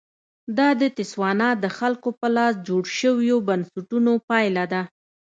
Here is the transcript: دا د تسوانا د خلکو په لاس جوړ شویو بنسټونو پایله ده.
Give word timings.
دا 0.57 0.69
د 0.81 0.83
تسوانا 0.97 1.49
د 1.63 1.65
خلکو 1.77 2.09
په 2.19 2.27
لاس 2.37 2.53
جوړ 2.67 2.83
شویو 2.97 3.37
بنسټونو 3.47 4.11
پایله 4.29 4.63
ده. 4.73 4.81